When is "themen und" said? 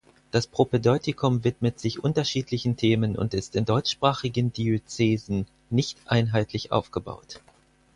2.75-3.35